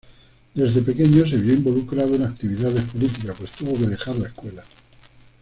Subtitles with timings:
[0.55, 4.63] Desde pequeño se vio involucrado en actividades políticas, pues tuvo que dejar la escuela.